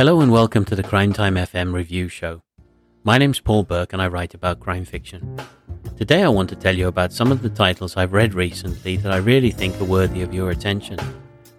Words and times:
Hello 0.00 0.22
and 0.22 0.32
welcome 0.32 0.64
to 0.64 0.74
the 0.74 0.82
Crime 0.82 1.12
Time 1.12 1.34
FM 1.34 1.74
review 1.74 2.08
show. 2.08 2.40
My 3.04 3.18
name's 3.18 3.38
Paul 3.38 3.64
Burke 3.64 3.92
and 3.92 4.00
I 4.00 4.08
write 4.08 4.32
about 4.32 4.58
crime 4.58 4.86
fiction. 4.86 5.38
Today 5.98 6.22
I 6.22 6.28
want 6.30 6.48
to 6.48 6.56
tell 6.56 6.74
you 6.74 6.88
about 6.88 7.12
some 7.12 7.30
of 7.30 7.42
the 7.42 7.50
titles 7.50 7.98
I've 7.98 8.14
read 8.14 8.32
recently 8.32 8.96
that 8.96 9.12
I 9.12 9.18
really 9.18 9.50
think 9.50 9.78
are 9.78 9.84
worthy 9.84 10.22
of 10.22 10.32
your 10.32 10.52
attention. 10.52 10.98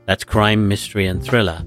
That's 0.07 0.23
crime, 0.23 0.67
mystery, 0.67 1.05
and 1.05 1.23
thriller. 1.23 1.63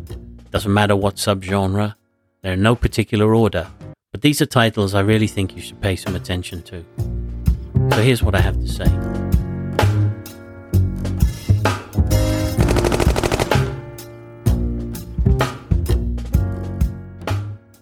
Doesn't 0.50 0.74
matter 0.74 0.96
what 0.96 1.14
subgenre, 1.14 1.94
they're 2.42 2.54
in 2.54 2.62
no 2.62 2.74
particular 2.74 3.36
order, 3.36 3.68
but 4.10 4.22
these 4.22 4.42
are 4.42 4.46
titles 4.46 4.96
I 4.96 5.00
really 5.02 5.28
think 5.28 5.54
you 5.54 5.62
should 5.62 5.80
pay 5.80 5.94
some 5.94 6.16
attention 6.16 6.64
to. 6.64 6.84
So 7.92 8.02
here's 8.02 8.24
what 8.24 8.34
I 8.34 8.40
have 8.40 8.58
to 8.58 8.66
say. 8.66 9.23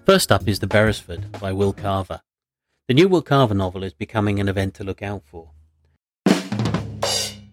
First 0.04 0.32
up 0.32 0.48
is 0.48 0.58
The 0.58 0.66
Beresford 0.66 1.30
by 1.38 1.52
Will 1.52 1.72
Carver. 1.72 2.22
The 2.88 2.94
new 2.94 3.06
Will 3.06 3.22
Carver 3.22 3.54
novel 3.54 3.84
is 3.84 3.94
becoming 3.94 4.40
an 4.40 4.48
event 4.48 4.74
to 4.74 4.84
look 4.84 5.00
out 5.00 5.22
for. 5.24 5.50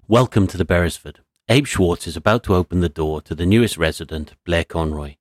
Welcome 0.07 0.47
to 0.47 0.57
the 0.57 0.65
Beresford. 0.65 1.19
Abe 1.47 1.67
Schwartz 1.67 2.07
is 2.07 2.17
about 2.17 2.43
to 2.45 2.55
open 2.55 2.79
the 2.79 2.89
door 2.89 3.21
to 3.21 3.35
the 3.35 3.45
newest 3.45 3.77
resident, 3.77 4.33
Blair 4.45 4.63
Conroy. 4.63 5.17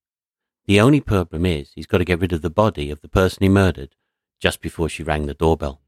The 0.64 0.80
only 0.80 1.02
problem 1.02 1.44
is 1.44 1.72
he's 1.74 1.86
got 1.86 1.98
to 1.98 2.06
get 2.06 2.18
rid 2.18 2.32
of 2.32 2.40
the 2.40 2.48
body 2.48 2.90
of 2.90 3.02
the 3.02 3.08
person 3.08 3.42
he 3.42 3.50
murdered 3.50 3.94
just 4.40 4.62
before 4.62 4.88
she 4.88 5.02
rang 5.02 5.26
the 5.26 5.34
doorbell. 5.34 5.82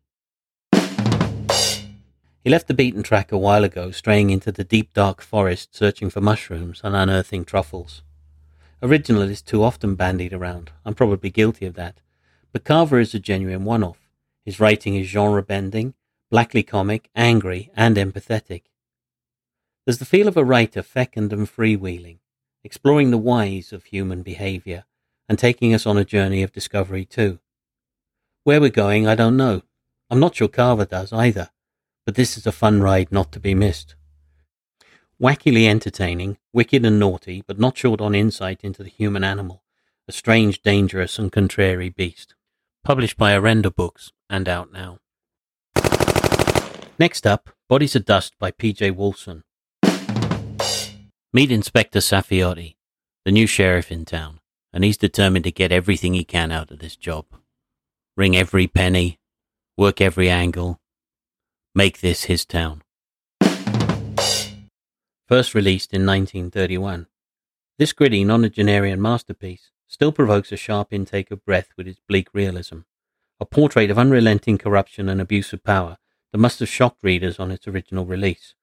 He 2.44 2.50
left 2.50 2.68
the 2.68 2.74
beaten 2.74 3.02
track 3.02 3.32
a 3.32 3.38
while 3.38 3.64
ago, 3.64 3.92
straying 3.92 4.28
into 4.28 4.52
the 4.52 4.64
deep 4.64 4.92
dark 4.92 5.22
forest 5.22 5.74
searching 5.74 6.10
for 6.10 6.20
mushrooms 6.20 6.82
and 6.84 6.94
unearthing 6.94 7.46
truffles. 7.46 8.02
Original 8.82 9.22
is 9.22 9.42
too 9.42 9.62
often 9.62 9.94
bandied 9.94 10.32
around. 10.32 10.70
I'm 10.84 10.94
probably 10.94 11.30
guilty 11.30 11.66
of 11.66 11.74
that. 11.74 12.00
But 12.52 12.64
Carver 12.64 12.98
is 12.98 13.14
a 13.14 13.18
genuine 13.18 13.64
one 13.64 13.84
off. 13.84 14.08
His 14.44 14.58
writing 14.58 14.94
is 14.94 15.06
genre 15.06 15.42
bending, 15.42 15.94
blackly 16.30 16.62
comic, 16.62 17.10
angry, 17.14 17.70
and 17.76 17.96
empathetic. 17.96 18.62
There's 19.84 19.98
the 19.98 20.04
feel 20.04 20.28
of 20.28 20.36
a 20.36 20.44
writer 20.44 20.82
fecund 20.82 21.32
and 21.32 21.46
freewheeling, 21.46 22.18
exploring 22.64 23.10
the 23.10 23.18
whys 23.18 23.72
of 23.72 23.84
human 23.84 24.22
behaviour 24.22 24.84
and 25.28 25.38
taking 25.38 25.74
us 25.74 25.86
on 25.86 25.98
a 25.98 26.04
journey 26.04 26.42
of 26.42 26.52
discovery 26.52 27.04
too. 27.04 27.38
Where 28.44 28.60
we're 28.60 28.70
going, 28.70 29.06
I 29.06 29.14
don't 29.14 29.36
know. 29.36 29.62
I'm 30.08 30.20
not 30.20 30.34
sure 30.34 30.48
Carver 30.48 30.86
does 30.86 31.12
either, 31.12 31.50
but 32.06 32.14
this 32.14 32.36
is 32.36 32.46
a 32.46 32.52
fun 32.52 32.80
ride 32.80 33.12
not 33.12 33.30
to 33.32 33.40
be 33.40 33.54
missed. 33.54 33.94
Wackily 35.20 35.68
entertaining, 35.68 36.38
wicked 36.50 36.82
and 36.86 36.98
naughty, 36.98 37.44
but 37.46 37.58
not 37.58 37.76
short 37.76 38.00
on 38.00 38.14
insight 38.14 38.64
into 38.64 38.82
the 38.82 38.88
human 38.88 39.22
animal, 39.22 39.62
a 40.08 40.12
strange, 40.12 40.62
dangerous, 40.62 41.18
and 41.18 41.30
contrary 41.30 41.90
beast. 41.90 42.34
Published 42.84 43.18
by 43.18 43.32
Orenda 43.32 43.74
Books 43.74 44.12
and 44.30 44.48
out 44.48 44.72
now. 44.72 44.98
Next 46.98 47.26
up, 47.26 47.50
Bodies 47.68 47.94
of 47.94 48.06
Dust 48.06 48.38
by 48.38 48.50
P.J. 48.50 48.92
Wolfson. 48.92 49.42
Meet 51.34 51.52
Inspector 51.52 51.98
Saffioti, 51.98 52.76
the 53.26 53.30
new 53.30 53.46
sheriff 53.46 53.92
in 53.92 54.06
town, 54.06 54.40
and 54.72 54.84
he's 54.84 54.96
determined 54.96 55.44
to 55.44 55.52
get 55.52 55.70
everything 55.70 56.14
he 56.14 56.24
can 56.24 56.50
out 56.50 56.70
of 56.70 56.78
this 56.78 56.96
job. 56.96 57.26
Wring 58.16 58.34
every 58.34 58.66
penny, 58.66 59.18
work 59.76 60.00
every 60.00 60.30
angle, 60.30 60.80
make 61.74 62.00
this 62.00 62.24
his 62.24 62.46
town 62.46 62.82
first 65.30 65.54
released 65.54 65.94
in 65.94 66.04
1931. 66.04 67.06
This 67.78 67.92
gritty 67.92 68.24
nonagenarian 68.24 68.98
masterpiece 68.98 69.70
still 69.86 70.10
provokes 70.10 70.50
a 70.50 70.56
sharp 70.56 70.88
intake 70.90 71.30
of 71.30 71.44
breath 71.44 71.68
with 71.76 71.86
its 71.86 72.00
bleak 72.08 72.26
realism, 72.34 72.80
a 73.38 73.46
portrait 73.46 73.92
of 73.92 73.98
unrelenting 73.98 74.58
corruption 74.58 75.08
and 75.08 75.20
abuse 75.20 75.52
of 75.52 75.62
power 75.62 75.98
that 76.32 76.38
must 76.38 76.58
have 76.58 76.68
shocked 76.68 77.04
readers 77.04 77.38
on 77.38 77.52
its 77.52 77.68
original 77.68 78.04
release. 78.04 78.56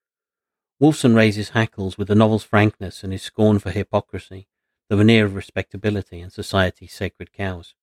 Wolfson 0.83 1.15
raises 1.15 1.51
hackles 1.51 1.97
with 1.97 2.09
the 2.09 2.15
novel's 2.15 2.43
frankness 2.43 3.01
and 3.01 3.13
his 3.13 3.23
scorn 3.23 3.59
for 3.59 3.71
hypocrisy, 3.71 4.49
the 4.89 4.97
veneer 4.97 5.23
of 5.23 5.35
respectability 5.35 6.19
and 6.19 6.33
society's 6.33 6.91
sacred 6.91 7.31
cows. 7.31 7.75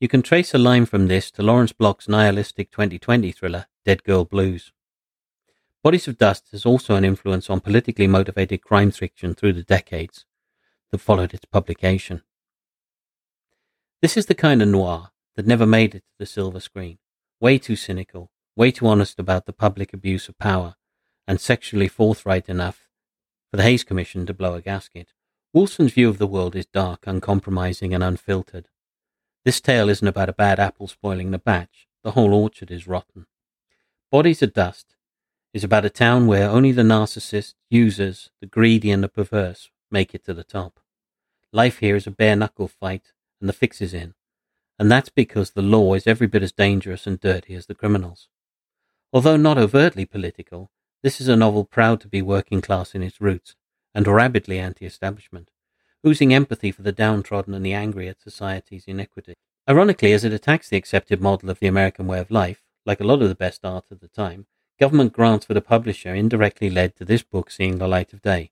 You 0.00 0.08
can 0.08 0.22
trace 0.22 0.54
a 0.54 0.58
line 0.58 0.86
from 0.86 1.08
this 1.08 1.30
to 1.32 1.42
Lawrence 1.42 1.72
Block's 1.72 2.08
nihilistic 2.08 2.70
2020 2.70 3.30
thriller, 3.30 3.66
Dead 3.84 4.02
Girl 4.04 4.24
Blues. 4.24 4.72
Bodies 5.82 6.06
of 6.08 6.18
Dust 6.18 6.48
has 6.52 6.66
also 6.66 6.94
an 6.94 7.06
influence 7.06 7.48
on 7.48 7.60
politically 7.60 8.06
motivated 8.06 8.60
crime 8.60 8.90
fiction 8.90 9.34
through 9.34 9.54
the 9.54 9.62
decades 9.62 10.26
that 10.90 10.98
followed 10.98 11.32
its 11.32 11.46
publication. 11.46 12.22
This 14.02 14.18
is 14.18 14.26
the 14.26 14.34
kind 14.34 14.60
of 14.60 14.68
noir 14.68 15.08
that 15.36 15.46
never 15.46 15.64
made 15.64 15.94
it 15.94 16.00
to 16.00 16.18
the 16.18 16.26
silver 16.26 16.60
screen. 16.60 16.98
Way 17.40 17.56
too 17.56 17.76
cynical, 17.76 18.30
way 18.54 18.70
too 18.70 18.86
honest 18.86 19.18
about 19.18 19.46
the 19.46 19.54
public 19.54 19.94
abuse 19.94 20.28
of 20.28 20.36
power, 20.38 20.74
and 21.26 21.40
sexually 21.40 21.88
forthright 21.88 22.50
enough 22.50 22.88
for 23.50 23.56
the 23.56 23.62
Hays 23.62 23.82
Commission 23.82 24.26
to 24.26 24.34
blow 24.34 24.54
a 24.54 24.60
gasket. 24.60 25.14
Wolfson's 25.54 25.92
view 25.92 26.10
of 26.10 26.18
the 26.18 26.26
world 26.26 26.54
is 26.54 26.66
dark, 26.66 27.06
uncompromising, 27.06 27.94
and 27.94 28.04
unfiltered. 28.04 28.68
This 29.46 29.62
tale 29.62 29.88
isn't 29.88 30.06
about 30.06 30.28
a 30.28 30.34
bad 30.34 30.60
apple 30.60 30.88
spoiling 30.88 31.30
the 31.30 31.38
batch. 31.38 31.88
The 32.04 32.10
whole 32.10 32.34
orchard 32.34 32.70
is 32.70 32.86
rotten. 32.86 33.24
Bodies 34.10 34.42
of 34.42 34.52
Dust 34.52 34.96
is 35.52 35.64
about 35.64 35.84
a 35.84 35.90
town 35.90 36.26
where 36.26 36.48
only 36.48 36.72
the 36.72 36.82
narcissists, 36.82 37.54
users, 37.68 38.30
the 38.40 38.46
greedy, 38.46 38.90
and 38.90 39.02
the 39.02 39.08
perverse 39.08 39.70
make 39.90 40.14
it 40.14 40.24
to 40.24 40.34
the 40.34 40.44
top. 40.44 40.80
Life 41.52 41.78
here 41.78 41.96
is 41.96 42.06
a 42.06 42.12
bare 42.12 42.36
knuckle 42.36 42.68
fight, 42.68 43.12
and 43.40 43.48
the 43.48 43.52
fix 43.52 43.80
is 43.80 43.92
in. 43.92 44.14
And 44.78 44.90
that's 44.90 45.08
because 45.08 45.50
the 45.50 45.62
law 45.62 45.94
is 45.94 46.06
every 46.06 46.26
bit 46.26 46.42
as 46.42 46.52
dangerous 46.52 47.06
and 47.06 47.20
dirty 47.20 47.54
as 47.54 47.66
the 47.66 47.74
criminals. 47.74 48.28
Although 49.12 49.36
not 49.36 49.58
overtly 49.58 50.04
political, 50.04 50.70
this 51.02 51.20
is 51.20 51.28
a 51.28 51.36
novel 51.36 51.64
proud 51.64 52.00
to 52.02 52.08
be 52.08 52.22
working 52.22 52.60
class 52.60 52.94
in 52.94 53.02
its 53.02 53.20
roots 53.20 53.56
and 53.94 54.06
rabidly 54.06 54.58
anti 54.58 54.86
establishment, 54.86 55.50
oozing 56.06 56.32
empathy 56.32 56.70
for 56.70 56.82
the 56.82 56.92
downtrodden 56.92 57.54
and 57.54 57.66
the 57.66 57.72
angry 57.72 58.08
at 58.08 58.20
society's 58.20 58.84
iniquity. 58.86 59.34
Ironically, 59.68 60.12
as 60.12 60.24
it 60.24 60.32
attacks 60.32 60.68
the 60.68 60.76
accepted 60.76 61.20
model 61.20 61.50
of 61.50 61.58
the 61.58 61.66
American 61.66 62.06
way 62.06 62.20
of 62.20 62.30
life, 62.30 62.62
like 62.86 63.00
a 63.00 63.04
lot 63.04 63.20
of 63.20 63.28
the 63.28 63.34
best 63.34 63.64
art 63.64 63.84
of 63.90 64.00
the 64.00 64.08
time, 64.08 64.46
Government 64.80 65.12
grants 65.12 65.44
for 65.44 65.52
the 65.52 65.60
publisher 65.60 66.14
indirectly 66.14 66.70
led 66.70 66.96
to 66.96 67.04
this 67.04 67.22
book 67.22 67.50
seeing 67.50 67.76
the 67.76 67.86
light 67.86 68.14
of 68.14 68.22
day. 68.22 68.50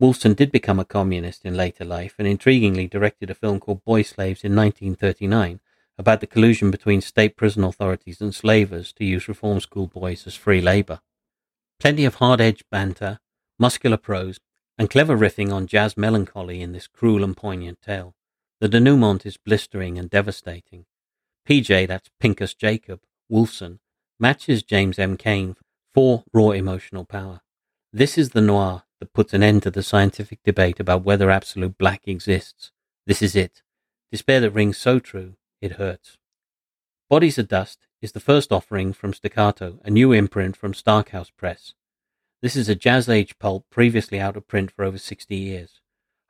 Wolfson 0.00 0.36
did 0.36 0.52
become 0.52 0.78
a 0.78 0.84
communist 0.84 1.46
in 1.46 1.56
later 1.56 1.82
life 1.82 2.14
and 2.18 2.28
intriguingly 2.28 2.90
directed 2.90 3.30
a 3.30 3.34
film 3.34 3.58
called 3.58 3.82
Boy 3.82 4.02
Slaves 4.02 4.44
in 4.44 4.54
1939 4.54 5.60
about 5.96 6.20
the 6.20 6.26
collusion 6.26 6.70
between 6.70 7.00
state 7.00 7.36
prison 7.36 7.64
authorities 7.64 8.20
and 8.20 8.34
slavers 8.34 8.92
to 8.92 9.04
use 9.04 9.28
reform 9.28 9.60
school 9.60 9.86
boys 9.86 10.26
as 10.26 10.34
free 10.34 10.60
labor. 10.60 11.00
Plenty 11.78 12.04
of 12.04 12.16
hard-edged 12.16 12.64
banter, 12.70 13.20
muscular 13.58 13.96
prose, 13.96 14.40
and 14.76 14.90
clever 14.90 15.16
riffing 15.16 15.50
on 15.52 15.66
jazz 15.66 15.96
melancholy 15.96 16.60
in 16.60 16.72
this 16.72 16.86
cruel 16.86 17.24
and 17.24 17.34
poignant 17.34 17.80
tale. 17.80 18.14
The 18.60 18.68
denouement 18.68 19.24
is 19.24 19.38
blistering 19.38 19.98
and 19.98 20.10
devastating. 20.10 20.84
PJ, 21.48 21.88
that's 21.88 22.10
Pincus 22.18 22.52
Jacob, 22.52 23.00
Wolfson, 23.30 23.78
matches 24.20 24.62
James 24.62 24.98
M. 24.98 25.16
Cain 25.16 25.56
for 25.92 26.24
raw 26.32 26.50
emotional 26.50 27.04
power. 27.04 27.40
This 27.92 28.16
is 28.16 28.30
the 28.30 28.40
noir 28.40 28.84
that 29.00 29.12
puts 29.12 29.32
an 29.32 29.42
end 29.42 29.62
to 29.62 29.70
the 29.70 29.82
scientific 29.82 30.40
debate 30.44 30.78
about 30.78 31.04
whether 31.04 31.30
absolute 31.30 31.78
black 31.78 32.06
exists. 32.06 32.70
This 33.06 33.22
is 33.22 33.34
it. 33.34 33.62
Despair 34.12 34.40
that 34.40 34.50
rings 34.50 34.76
so 34.76 34.98
true, 34.98 35.34
it 35.60 35.72
hurts. 35.72 36.18
Bodies 37.08 37.38
of 37.38 37.48
Dust 37.48 37.86
is 38.00 38.12
the 38.12 38.20
first 38.20 38.52
offering 38.52 38.92
from 38.92 39.12
Staccato, 39.12 39.80
a 39.84 39.90
new 39.90 40.12
imprint 40.12 40.56
from 40.56 40.74
Stark 40.74 41.10
House 41.10 41.30
Press. 41.30 41.74
This 42.42 42.56
is 42.56 42.68
a 42.68 42.74
jazz 42.74 43.08
age 43.08 43.38
pulp 43.38 43.66
previously 43.70 44.20
out 44.20 44.36
of 44.36 44.46
print 44.46 44.70
for 44.70 44.84
over 44.84 44.98
60 44.98 45.34
years. 45.34 45.80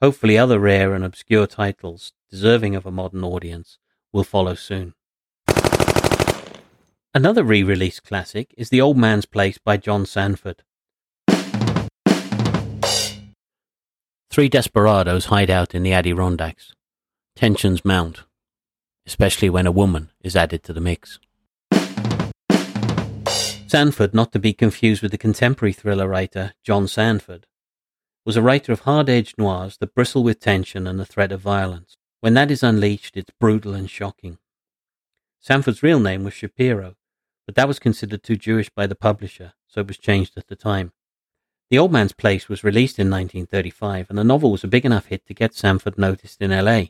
Hopefully 0.01 0.39
other 0.39 0.59
rare 0.59 0.95
and 0.95 1.05
obscure 1.05 1.47
titles, 1.47 2.13
deserving 2.31 2.75
of 2.75 2.87
a 2.87 2.91
modern 2.91 3.23
audience, 3.23 3.79
will 4.13 4.25
follow 4.25 4.55
soon. 4.55 4.95
Another 7.13 7.43
re-release 7.43 7.99
classic 7.99 8.55
is 8.57 8.69
The 8.69 8.81
Old 8.81 8.97
Man's 8.97 9.27
Place 9.27 9.59
by 9.59 9.77
John 9.77 10.07
Sanford. 10.07 10.63
Three 14.31 14.49
desperados 14.49 15.25
hide 15.25 15.51
out 15.51 15.75
in 15.75 15.83
the 15.83 15.93
Adirondacks. 15.93 16.73
Tensions 17.35 17.85
mount, 17.85 18.23
especially 19.09 19.51
when 19.51 19.67
a 19.67 19.73
woman 19.73 20.13
is 20.21 20.37
added 20.37 20.63
to 20.63 20.73
the 20.73 20.81
mix. 20.81 21.19
Sanford, 23.67 24.15
not 24.15 24.31
to 24.31 24.39
be 24.39 24.53
confused 24.53 25.03
with 25.03 25.11
the 25.11 25.19
contemporary 25.19 25.73
thriller 25.73 26.07
writer 26.07 26.53
John 26.63 26.87
Sandford, 26.87 27.49
was 28.25 28.37
a 28.37 28.43
writer 28.43 28.71
of 28.71 28.81
hard-edged 28.81 29.37
noirs 29.37 29.79
that 29.79 29.97
bristle 29.97 30.23
with 30.23 30.39
tension 30.39 30.87
and 30.87 31.01
the 31.01 31.05
threat 31.05 31.33
of 31.33 31.41
violence. 31.41 31.97
When 32.21 32.35
that 32.35 32.53
is 32.53 32.63
unleashed, 32.63 33.17
it's 33.17 33.33
brutal 33.41 33.75
and 33.75 33.91
shocking. 33.91 34.39
Sanford's 35.41 35.83
real 35.83 35.99
name 35.99 36.23
was 36.23 36.35
Shapiro, 36.35 36.95
but 37.47 37.55
that 37.55 37.69
was 37.69 37.79
considered 37.79 38.23
too 38.23 38.37
Jewish 38.37 38.71
by 38.71 38.87
the 38.87 38.95
publisher, 38.95 39.55
so 39.67 39.81
it 39.81 39.87
was 39.87 39.99
changed 39.99 40.37
at 40.37 40.49
the 40.49 40.57
time. 40.57 40.93
The 41.71 41.79
Old 41.79 41.93
Man's 41.93 42.13
Place 42.13 42.49
was 42.49 42.65
released 42.65 42.99
in 42.99 43.09
1935, 43.09 44.11
and 44.11 44.19
the 44.19 44.25
novel 44.25 44.51
was 44.51 44.65
a 44.65 44.69
big 44.69 44.85
enough 44.85 45.07
hit 45.07 45.27
to 45.27 45.35
get 45.35 45.55
Sanford 45.55 45.99
noticed 45.99 46.43
in 46.43 46.51
LA. 46.51 46.87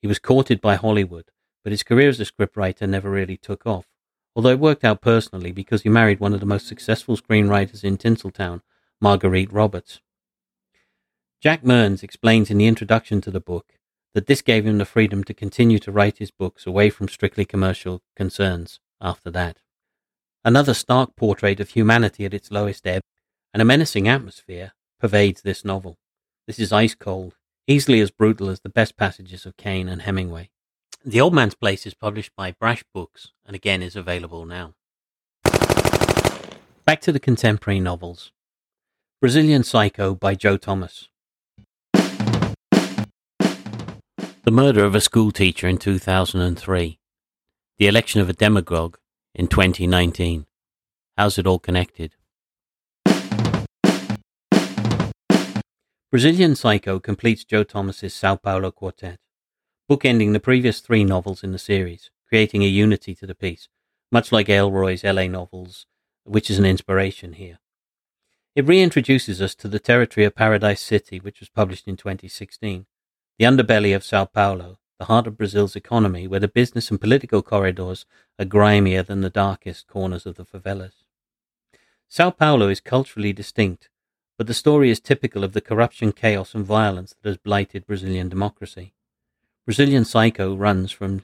He 0.00 0.08
was 0.08 0.18
courted 0.18 0.60
by 0.60 0.76
Hollywood, 0.76 1.30
but 1.62 1.72
his 1.72 1.82
career 1.82 2.08
as 2.08 2.20
a 2.20 2.24
scriptwriter 2.24 2.88
never 2.88 3.10
really 3.10 3.36
took 3.36 3.66
off, 3.66 3.86
although 4.34 4.50
it 4.50 4.58
worked 4.58 4.84
out 4.84 5.00
personally 5.00 5.52
because 5.52 5.82
he 5.82 5.88
married 5.88 6.20
one 6.20 6.32
of 6.32 6.40
the 6.40 6.46
most 6.46 6.66
successful 6.66 7.16
screenwriters 7.16 7.84
in 7.84 7.96
Tinseltown, 7.98 8.62
Marguerite 9.00 9.52
Roberts. 9.52 10.00
Jack 11.40 11.62
Mearns 11.62 12.02
explains 12.02 12.50
in 12.50 12.56
the 12.56 12.66
introduction 12.66 13.20
to 13.20 13.30
the 13.30 13.40
book 13.40 13.74
that 14.14 14.26
this 14.26 14.40
gave 14.40 14.64
him 14.64 14.78
the 14.78 14.86
freedom 14.86 15.22
to 15.24 15.34
continue 15.34 15.78
to 15.80 15.92
write 15.92 16.18
his 16.18 16.30
books 16.30 16.66
away 16.66 16.88
from 16.88 17.08
strictly 17.08 17.44
commercial 17.44 18.00
concerns 18.16 18.80
after 19.00 19.30
that. 19.30 19.58
Another 20.46 20.74
stark 20.74 21.16
portrait 21.16 21.58
of 21.58 21.70
humanity 21.70 22.26
at 22.26 22.34
its 22.34 22.50
lowest 22.50 22.86
ebb 22.86 23.00
and 23.54 23.62
a 23.62 23.64
menacing 23.64 24.06
atmosphere 24.06 24.72
pervades 25.00 25.40
this 25.40 25.64
novel. 25.64 25.96
This 26.46 26.58
is 26.58 26.70
ice 26.70 26.94
cold, 26.94 27.36
easily 27.66 28.00
as 28.00 28.10
brutal 28.10 28.50
as 28.50 28.60
the 28.60 28.68
best 28.68 28.98
passages 28.98 29.46
of 29.46 29.56
Cain 29.56 29.88
and 29.88 30.02
Hemingway. 30.02 30.50
The 31.02 31.18
Old 31.18 31.32
Man's 31.32 31.54
Place 31.54 31.86
is 31.86 31.94
published 31.94 32.32
by 32.36 32.52
Brash 32.52 32.84
Books 32.92 33.32
and 33.46 33.56
again 33.56 33.82
is 33.82 33.96
available 33.96 34.44
now. 34.44 34.74
Back 36.84 37.00
to 37.02 37.12
the 37.12 37.20
contemporary 37.20 37.80
novels. 37.80 38.30
Brazilian 39.22 39.64
Psycho 39.64 40.14
by 40.14 40.34
Joe 40.34 40.58
Thomas. 40.58 41.08
The 44.42 44.50
murder 44.50 44.84
of 44.84 44.94
a 44.94 45.00
schoolteacher 45.00 45.66
in 45.68 45.78
2003. 45.78 46.98
The 47.78 47.86
election 47.86 48.20
of 48.20 48.28
a 48.28 48.34
demagogue 48.34 48.98
in 49.34 49.48
2019. 49.48 50.46
How's 51.16 51.38
it 51.38 51.46
all 51.46 51.58
connected? 51.58 52.14
Brazilian 56.10 56.54
Psycho 56.54 57.00
completes 57.00 57.44
Joe 57.44 57.64
Thomas's 57.64 58.14
Sao 58.14 58.36
Paulo 58.36 58.70
quartet, 58.70 59.18
bookending 59.90 60.32
the 60.32 60.38
previous 60.40 60.78
three 60.78 61.02
novels 61.02 61.42
in 61.42 61.50
the 61.50 61.58
series, 61.58 62.10
creating 62.28 62.62
a 62.62 62.68
unity 62.68 63.14
to 63.16 63.26
the 63.26 63.34
piece, 63.34 63.68
much 64.12 64.30
like 64.30 64.46
Ellroy's 64.46 65.02
LA 65.02 65.26
novels, 65.26 65.86
which 66.22 66.48
is 66.50 66.58
an 66.58 66.64
inspiration 66.64 67.32
here. 67.32 67.58
It 68.54 68.66
reintroduces 68.66 69.40
us 69.40 69.56
to 69.56 69.66
the 69.66 69.80
territory 69.80 70.24
of 70.24 70.36
Paradise 70.36 70.80
City, 70.80 71.18
which 71.18 71.40
was 71.40 71.48
published 71.48 71.88
in 71.88 71.96
2016, 71.96 72.86
the 73.36 73.44
underbelly 73.44 73.96
of 73.96 74.04
Sao 74.04 74.24
Paulo, 74.24 74.78
the 74.98 75.06
heart 75.06 75.26
of 75.26 75.36
Brazil's 75.36 75.76
economy, 75.76 76.26
where 76.26 76.40
the 76.40 76.48
business 76.48 76.90
and 76.90 77.00
political 77.00 77.42
corridors 77.42 78.06
are 78.38 78.44
grimier 78.44 79.02
than 79.02 79.20
the 79.20 79.30
darkest 79.30 79.86
corners 79.86 80.26
of 80.26 80.36
the 80.36 80.44
favelas. 80.44 81.04
Sao 82.08 82.30
Paulo 82.30 82.68
is 82.68 82.80
culturally 82.80 83.32
distinct 83.32 83.88
but 84.36 84.46
the 84.46 84.54
story 84.54 84.90
is 84.90 85.00
typical 85.00 85.44
of 85.44 85.52
the 85.52 85.60
corruption, 85.60 86.12
chaos, 86.12 86.54
and 86.54 86.64
violence 86.64 87.14
that 87.22 87.28
has 87.28 87.36
blighted 87.36 87.86
Brazilian 87.86 88.28
democracy. 88.28 88.92
Brazilian 89.64 90.04
Psycho 90.04 90.56
runs 90.56 90.90
from 90.90 91.20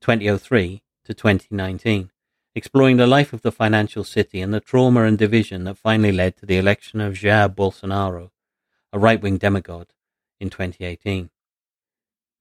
2003 0.00 0.82
to 1.04 1.14
2019, 1.14 2.10
exploring 2.54 2.98
the 2.98 3.06
life 3.06 3.32
of 3.32 3.42
the 3.42 3.52
financial 3.52 4.04
city 4.04 4.40
and 4.42 4.52
the 4.52 4.60
trauma 4.60 5.04
and 5.04 5.16
division 5.16 5.64
that 5.64 5.78
finally 5.78 6.12
led 6.12 6.36
to 6.36 6.46
the 6.46 6.58
election 6.58 7.00
of 7.00 7.14
Jair 7.14 7.48
Bolsonaro, 7.48 8.30
a 8.92 8.98
right 8.98 9.20
wing 9.20 9.38
demagogue, 9.38 9.88
in 10.38 10.50
2018. 10.50 11.30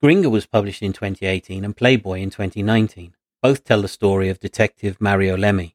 Gringa 0.04 0.32
was 0.32 0.46
published 0.46 0.82
in 0.82 0.94
2018 0.94 1.66
and 1.66 1.76
Playboy 1.76 2.20
in 2.20 2.30
2019. 2.30 3.16
Both 3.42 3.64
tell 3.64 3.82
the 3.82 3.88
story 3.88 4.30
of 4.30 4.40
Detective 4.40 5.00
Mario 5.00 5.36
Leme. 5.36 5.74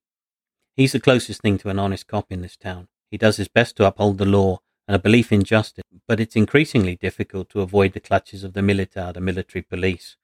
He's 0.75 0.93
the 0.93 1.01
closest 1.01 1.43
thing 1.43 1.59
to 1.59 1.69
an 1.69 1.79
honest 1.79 2.07
cop 2.07 2.33
in 2.33 2.43
this 2.43 2.57
town 2.57 2.89
he 3.15 3.19
does 3.19 3.37
his 3.37 3.47
best 3.47 3.77
to 3.77 3.87
uphold 3.87 4.19
the 4.19 4.25
law 4.25 4.59
and 4.89 4.97
a 4.97 4.99
belief 4.99 5.31
in 5.31 5.45
justice, 5.45 5.85
but 6.09 6.19
it's 6.19 6.35
increasingly 6.35 6.97
difficult 6.97 7.49
to 7.49 7.61
avoid 7.61 7.93
the 7.93 8.01
clutches 8.01 8.43
of 8.43 8.55
the 8.55 8.61
militar, 8.61 9.13
the 9.13 9.21
military 9.21 9.63
police, 9.63 10.17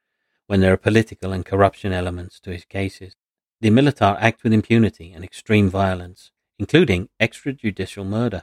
when 0.49 0.59
there 0.59 0.73
are 0.73 0.77
political 0.77 1.31
and 1.31 1.47
corruption 1.47 1.93
elements 1.93 2.41
to 2.41 2.51
his 2.51 2.65
cases. 2.65 3.15
The 3.61 3.71
militar 3.71 4.17
act 4.19 4.43
with 4.43 4.53
impunity 4.53 5.13
and 5.13 5.23
extreme 5.23 5.71
violence, 5.71 6.33
including 6.59 7.11
extrajudicial 7.21 8.05
murder. 8.05 8.43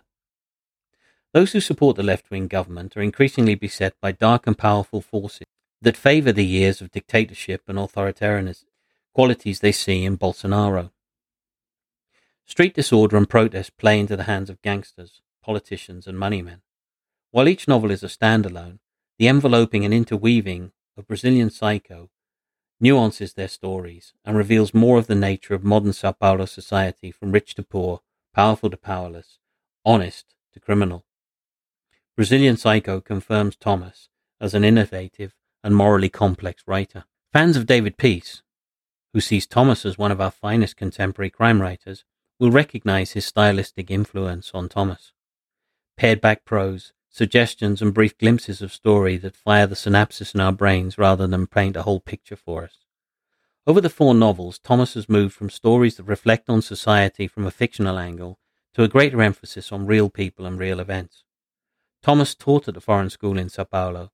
Those 1.34 1.52
who 1.52 1.60
support 1.60 1.98
the 1.98 2.04
left 2.04 2.30
wing 2.32 2.48
government 2.48 2.96
are 2.96 3.02
increasingly 3.02 3.56
beset 3.56 3.96
by 4.00 4.14
dark 4.14 4.48
and 4.48 4.58
powerful 4.58 5.02
forces 5.02 5.47
that 5.82 5.98
favor 5.98 6.32
the 6.32 6.46
years 6.46 6.82
of 6.82 6.92
dictatorship 6.92 7.64
and 7.68 7.78
authoritarianism, 7.78 8.66
qualities 9.14 9.60
they 9.60 9.72
see 9.72 10.04
in 10.04 10.18
Bolsonaro. 10.18 10.92
Street 12.46 12.74
disorder 12.74 13.18
and 13.18 13.30
protest 13.30 13.78
play 13.78 14.00
into 14.00 14.16
the 14.16 14.24
hands 14.24 14.50
of 14.50 14.62
gangsters, 14.62 15.22
politicians, 15.44 16.08
and 16.08 16.18
moneymen. 16.18 16.62
While 17.32 17.48
each 17.48 17.68
novel 17.68 17.92
is 17.92 18.04
a 18.04 18.08
standalone, 18.08 18.80
the 19.20 19.28
enveloping 19.28 19.84
and 19.84 19.94
interweaving 19.94 20.72
of 20.96 21.08
Brazilian 21.08 21.50
Psycho 21.50 22.10
nuances 22.80 23.34
their 23.34 23.48
stories 23.48 24.14
and 24.24 24.38
reveals 24.38 24.74
more 24.74 24.98
of 24.98 25.08
the 25.08 25.16
nature 25.16 25.54
of 25.54 25.64
modern 25.64 25.94
Sao 25.94 26.12
Paulo 26.12 26.46
society 26.46 27.12
from 27.12 27.32
rich 27.32 27.56
to 27.56 27.64
poor, 27.64 28.02
powerful 28.34 28.70
to 28.70 28.78
powerless, 28.78 29.40
honest 29.84 30.36
to 30.54 30.60
criminal. 30.60 31.06
Brazilian 32.16 32.58
Psycho 32.58 33.02
confirms 33.02 33.56
Thomas 33.56 34.10
as 34.40 34.54
an 34.54 34.64
innovative 34.64 35.34
and 35.68 35.76
morally 35.76 36.08
complex 36.08 36.64
writer. 36.66 37.04
Fans 37.34 37.58
of 37.58 37.66
David 37.66 37.98
Peace, 37.98 38.42
who 39.12 39.20
sees 39.20 39.46
Thomas 39.46 39.86
as 39.86 39.98
one 39.98 40.14
of 40.14 40.22
our 40.22 40.32
finest 40.32 40.78
contemporary 40.78 41.30
crime 41.30 41.62
writers, 41.62 42.06
will 42.40 42.52
recognize 42.52 43.12
his 43.12 43.26
stylistic 43.26 43.92
influence 43.92 44.52
on 44.54 44.70
Thomas. 44.70 45.12
Pared 45.98 46.22
back 46.22 46.46
prose, 46.46 46.94
suggestions, 47.10 47.82
and 47.82 47.94
brief 47.94 48.18
glimpses 48.18 48.62
of 48.62 48.72
story 48.72 49.18
that 49.18 49.36
fire 49.36 49.68
the 49.68 49.76
synapses 49.76 50.34
in 50.34 50.40
our 50.40 50.54
brains 50.54 50.98
rather 50.98 51.28
than 51.28 51.48
paint 51.48 51.76
a 51.76 51.82
whole 51.82 52.00
picture 52.00 52.38
for 52.38 52.64
us. 52.64 52.86
Over 53.66 53.82
the 53.82 53.90
four 53.90 54.14
novels, 54.14 54.60
Thomas 54.60 54.94
has 54.94 55.10
moved 55.10 55.34
from 55.34 55.50
stories 55.50 55.98
that 55.98 56.04
reflect 56.04 56.50
on 56.50 56.62
society 56.62 57.28
from 57.28 57.46
a 57.46 57.52
fictional 57.52 58.00
angle 58.00 58.40
to 58.76 58.84
a 58.84 58.88
greater 58.88 59.22
emphasis 59.22 59.74
on 59.74 59.86
real 59.86 60.10
people 60.10 60.46
and 60.46 60.58
real 60.58 60.80
events. 60.80 61.26
Thomas 62.02 62.36
taught 62.36 62.70
at 62.70 62.78
a 62.78 62.80
foreign 62.80 63.10
school 63.10 63.38
in 63.38 63.50
Sao 63.50 63.66
Paulo, 63.66 64.12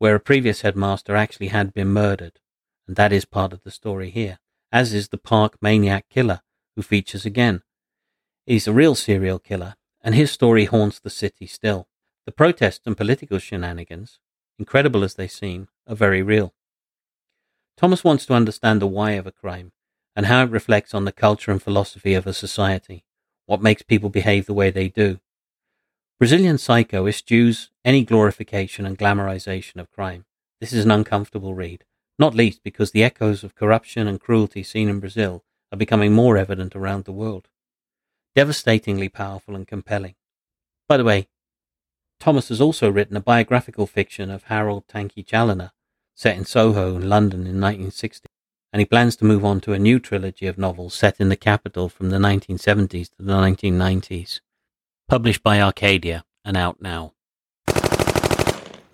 where 0.00 0.14
a 0.14 0.20
previous 0.20 0.62
headmaster 0.62 1.14
actually 1.14 1.48
had 1.48 1.74
been 1.74 1.88
murdered, 1.88 2.40
and 2.88 2.96
that 2.96 3.12
is 3.12 3.26
part 3.26 3.52
of 3.52 3.62
the 3.64 3.70
story 3.70 4.08
here, 4.08 4.38
as 4.72 4.94
is 4.94 5.08
the 5.08 5.18
park 5.18 5.58
maniac 5.60 6.06
killer 6.08 6.40
who 6.74 6.80
features 6.80 7.26
again. 7.26 7.62
He's 8.46 8.66
a 8.66 8.72
real 8.72 8.94
serial 8.94 9.38
killer, 9.38 9.74
and 10.00 10.14
his 10.14 10.30
story 10.30 10.64
haunts 10.64 10.98
the 10.98 11.10
city 11.10 11.46
still. 11.46 11.86
The 12.24 12.32
protests 12.32 12.86
and 12.86 12.96
political 12.96 13.38
shenanigans, 13.38 14.18
incredible 14.58 15.04
as 15.04 15.16
they 15.16 15.28
seem, 15.28 15.68
are 15.86 15.94
very 15.94 16.22
real. 16.22 16.54
Thomas 17.76 18.02
wants 18.02 18.24
to 18.26 18.32
understand 18.32 18.80
the 18.80 18.86
why 18.86 19.12
of 19.12 19.26
a 19.26 19.32
crime 19.32 19.72
and 20.16 20.24
how 20.26 20.44
it 20.44 20.50
reflects 20.50 20.94
on 20.94 21.04
the 21.04 21.12
culture 21.12 21.50
and 21.50 21.62
philosophy 21.62 22.14
of 22.14 22.26
a 22.26 22.32
society, 22.32 23.04
what 23.44 23.60
makes 23.60 23.82
people 23.82 24.08
behave 24.08 24.46
the 24.46 24.54
way 24.54 24.70
they 24.70 24.88
do. 24.88 25.20
Brazilian 26.20 26.58
Psycho 26.58 27.06
eschews 27.06 27.70
any 27.82 28.04
glorification 28.04 28.84
and 28.84 28.98
glamorization 28.98 29.76
of 29.80 29.90
crime. 29.90 30.26
This 30.60 30.70
is 30.70 30.84
an 30.84 30.90
uncomfortable 30.90 31.54
read, 31.54 31.82
not 32.18 32.34
least 32.34 32.62
because 32.62 32.90
the 32.90 33.02
echoes 33.02 33.42
of 33.42 33.54
corruption 33.54 34.06
and 34.06 34.20
cruelty 34.20 34.62
seen 34.62 34.90
in 34.90 35.00
Brazil 35.00 35.44
are 35.72 35.78
becoming 35.78 36.12
more 36.12 36.36
evident 36.36 36.76
around 36.76 37.06
the 37.06 37.12
world. 37.12 37.48
Devastatingly 38.34 39.08
powerful 39.08 39.56
and 39.56 39.66
compelling. 39.66 40.14
By 40.86 40.98
the 40.98 41.04
way, 41.04 41.28
Thomas 42.18 42.50
has 42.50 42.60
also 42.60 42.90
written 42.90 43.16
a 43.16 43.22
biographical 43.22 43.86
fiction 43.86 44.30
of 44.30 44.42
Harold 44.42 44.86
Tanky 44.88 45.24
Challenor, 45.24 45.70
set 46.14 46.36
in 46.36 46.44
Soho, 46.44 46.98
London 46.98 47.46
in 47.46 47.58
1960, 47.58 48.28
and 48.74 48.80
he 48.80 48.84
plans 48.84 49.16
to 49.16 49.24
move 49.24 49.42
on 49.42 49.58
to 49.62 49.72
a 49.72 49.78
new 49.78 49.98
trilogy 49.98 50.46
of 50.46 50.58
novels 50.58 50.92
set 50.92 51.18
in 51.18 51.30
the 51.30 51.34
capital 51.34 51.88
from 51.88 52.10
the 52.10 52.18
1970s 52.18 53.08
to 53.16 53.22
the 53.22 53.32
1990s. 53.32 54.40
Published 55.10 55.42
by 55.42 55.60
Arcadia 55.60 56.24
and 56.44 56.56
out 56.56 56.80
now. 56.80 57.14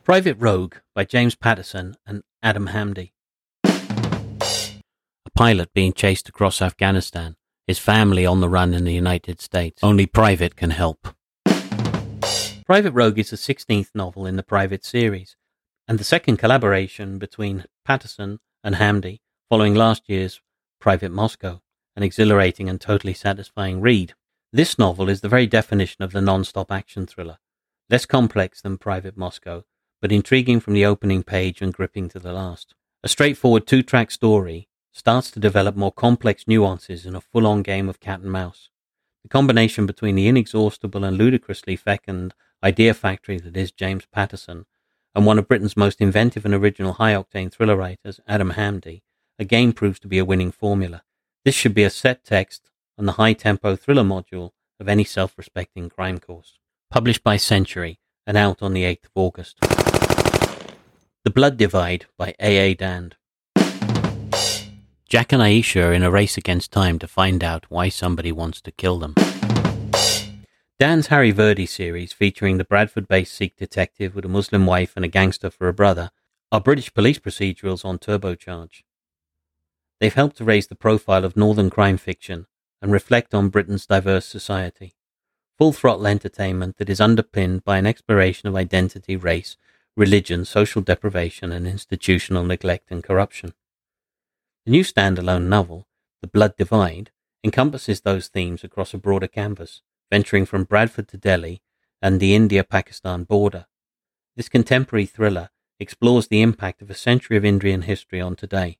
Private 0.02 0.38
Rogue 0.38 0.76
by 0.94 1.04
James 1.04 1.35
Patterson 1.35 1.94
and 2.06 2.23
Adam 2.42 2.68
Hamdy 2.68 3.12
A 3.66 5.30
pilot 5.35 5.75
being 5.75 5.92
chased 5.92 6.26
across 6.30 6.62
Afghanistan, 6.62 7.37
his 7.66 7.78
family 7.78 8.25
on 8.25 8.40
the 8.40 8.49
run 8.49 8.73
in 8.73 8.85
the 8.85 8.94
United 8.94 9.42
States. 9.42 9.85
Only 9.85 10.06
Private 10.06 10.56
can 10.56 10.70
help. 10.70 11.06
Private 12.64 12.92
Rogue 12.92 13.18
is 13.18 13.28
the 13.28 13.37
16th 13.37 13.90
novel 13.94 14.25
in 14.25 14.37
the 14.37 14.42
Private 14.42 14.87
series, 14.87 15.37
and 15.87 15.99
the 15.99 16.04
second 16.04 16.38
collaboration 16.38 17.18
between 17.18 17.66
Patterson 17.85 18.40
and 18.64 18.76
Hamdy 18.76 19.18
following 19.50 19.75
last 19.75 20.04
year's 20.08 20.40
Private 20.80 21.12
Moscow, 21.12 21.61
an 21.94 22.02
exhilarating 22.02 22.70
and 22.70 22.80
totally 22.80 23.12
satisfying 23.12 23.82
read. 23.82 24.14
This 24.56 24.78
novel 24.78 25.10
is 25.10 25.20
the 25.20 25.28
very 25.28 25.46
definition 25.46 26.02
of 26.02 26.12
the 26.12 26.22
non-stop 26.22 26.72
action 26.72 27.06
thriller, 27.06 27.36
less 27.90 28.06
complex 28.06 28.62
than 28.62 28.78
Private 28.78 29.14
Moscow, 29.14 29.64
but 30.00 30.10
intriguing 30.10 30.60
from 30.60 30.72
the 30.72 30.86
opening 30.86 31.22
page 31.22 31.60
and 31.60 31.75
gripping 31.75 32.08
to 32.08 32.18
the 32.18 32.32
last. 32.32 32.75
A 33.04 33.08
straightforward 33.10 33.66
two-track 33.66 34.10
story 34.10 34.70
starts 34.92 35.30
to 35.32 35.40
develop 35.40 35.76
more 35.76 35.92
complex 35.92 36.48
nuances 36.48 37.04
in 37.04 37.14
a 37.14 37.20
full 37.20 37.46
on 37.46 37.60
game 37.60 37.86
of 37.86 38.00
cat 38.00 38.20
and 38.20 38.32
mouse. 38.32 38.70
The 39.25 39.28
combination 39.28 39.84
between 39.84 40.14
the 40.14 40.26
inexhaustible 40.26 41.04
and 41.04 41.18
ludicrously 41.18 41.76
fecund 41.76 42.32
idea 42.64 42.94
factory 42.94 43.38
that 43.38 43.58
is 43.58 43.70
James 43.70 44.06
Patterson, 44.06 44.64
and 45.14 45.26
one 45.26 45.38
of 45.38 45.48
Britain's 45.48 45.76
most 45.76 46.00
inventive 46.00 46.46
and 46.46 46.54
original 46.54 46.94
high-octane 46.94 47.52
thriller 47.52 47.76
writers, 47.76 48.20
Adam 48.26 48.52
Hamdy, 48.52 49.02
again 49.38 49.75
proves 49.75 50.00
to 50.00 50.08
be 50.08 50.16
a 50.16 50.25
winning 50.25 50.50
formula. 50.50 51.02
This 51.44 51.54
should 51.54 51.75
be 51.75 51.84
a 51.84 51.90
set 51.90 52.25
text 52.25 52.70
on 52.98 53.06
the 53.06 53.12
high-tempo 53.12 53.76
thriller 53.76 54.02
module 54.02 54.50
of 54.80 54.88
any 54.88 55.04
self-respecting 55.04 55.90
crime 55.90 56.18
course. 56.18 56.58
Published 56.90 57.22
by 57.22 57.36
Century 57.36 57.98
and 58.26 58.36
out 58.36 58.62
on 58.62 58.72
the 58.72 58.84
8th 58.84 59.04
of 59.04 59.10
August. 59.14 59.58
The 61.24 61.30
Blood 61.30 61.56
Divide 61.56 62.06
by 62.16 62.34
A.A. 62.40 62.74
Dand. 62.74 63.16
Jack 65.08 65.32
and 65.32 65.42
Aisha 65.42 65.86
are 65.86 65.92
in 65.92 66.02
a 66.02 66.10
race 66.10 66.36
against 66.36 66.72
time 66.72 66.98
to 66.98 67.06
find 67.06 67.44
out 67.44 67.66
why 67.68 67.88
somebody 67.88 68.32
wants 68.32 68.60
to 68.62 68.72
kill 68.72 68.98
them. 68.98 69.14
Dand's 70.78 71.06
Harry 71.06 71.32
Virdee 71.32 71.68
series, 71.68 72.12
featuring 72.12 72.58
the 72.58 72.64
Bradford 72.64 73.08
based 73.08 73.34
Sikh 73.34 73.56
detective 73.56 74.14
with 74.14 74.24
a 74.24 74.28
Muslim 74.28 74.66
wife 74.66 74.92
and 74.96 75.04
a 75.04 75.08
gangster 75.08 75.50
for 75.50 75.68
a 75.68 75.72
brother, 75.74 76.10
are 76.52 76.60
British 76.60 76.92
police 76.92 77.18
procedurals 77.18 77.84
on 77.84 77.98
turbocharge. 77.98 78.82
They've 80.00 80.12
helped 80.12 80.36
to 80.36 80.44
raise 80.44 80.66
the 80.66 80.74
profile 80.74 81.24
of 81.24 81.36
northern 81.36 81.70
crime 81.70 81.96
fiction 81.96 82.46
and 82.80 82.92
reflect 82.92 83.35
on 83.35 83.49
Britain's 83.49 83.87
diverse 83.87 84.26
society. 84.26 84.95
Full 85.59 85.73
throttle 85.73 86.06
entertainment 86.06 86.76
that 86.76 86.90
is 86.90 87.00
underpinned 87.00 87.64
by 87.64 87.78
an 87.78 87.87
exploration 87.87 88.49
of 88.49 88.56
identity, 88.56 89.16
race, 89.16 89.56
religion, 89.97 90.45
social 90.45 90.83
deprivation, 90.83 91.52
and 91.52 91.66
institutional 91.66 92.45
neglect 92.45 92.90
and 92.90 93.02
corruption. 93.02 93.54
The 94.66 94.73
new 94.73 94.83
standalone 94.83 95.47
novel, 95.47 95.88
The 96.21 96.28
Blood 96.28 96.56
Divide, 96.56 97.11
encompasses 97.42 98.00
those 98.00 98.28
themes 98.28 98.64
across 98.64 98.92
a 98.92 98.99
broader 98.99 99.28
canvas, 99.28 99.83
venturing 100.11 100.45
from 100.45 100.64
Bradford 100.64 101.09
to 101.09 101.16
Delhi 101.16 101.62
and 102.02 102.21
the 102.21 102.35
India 102.35 102.62
Pakistan 102.62 103.25
border. 103.25 103.66
This 104.37 104.49
contemporary 104.49 105.06
thriller 105.06 105.50
explores 105.80 106.28
the 106.28 106.42
impact 106.42 106.83
of 106.83 106.90
a 106.90 106.95
century 106.95 107.37
of 107.37 107.45
Indian 107.45 107.83
history 107.83 108.21
on 108.21 108.37
today, 108.37 108.78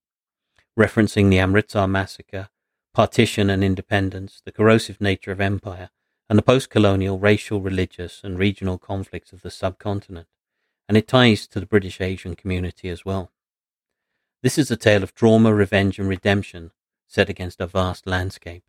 referencing 0.79 1.31
the 1.31 1.39
Amritsar 1.39 1.89
massacre, 1.89 2.49
partition 2.97 3.51
and 3.51 3.63
independence, 3.63 4.41
the 4.47 4.51
corrosive 4.51 5.03
nature 5.03 5.31
of 5.31 5.39
empire, 5.39 5.91
and 6.31 6.39
the 6.39 6.43
post 6.43 6.71
colonial 6.71 7.19
racial, 7.19 7.61
religious, 7.61 8.25
and 8.25 8.39
regional 8.39 8.79
conflicts 8.79 9.35
of 9.35 9.43
the 9.43 9.51
subcontinent, 9.51 10.27
and 10.89 10.97
it 10.97 11.07
ties 11.07 11.47
to 11.47 11.61
the 11.61 11.67
British 11.67 12.01
Asian 12.01 12.35
community 12.35 12.89
as 12.89 13.05
well. 13.05 13.31
This 14.43 14.57
is 14.57 14.71
a 14.71 14.79
tale 14.79 15.03
of 15.03 15.15
trauma, 15.15 15.53
revenge, 15.53 15.99
and 15.99 16.09
redemption 16.09 16.71
set 17.07 17.29
against 17.29 17.61
a 17.61 17.67
vast 17.67 18.07
landscape. 18.07 18.65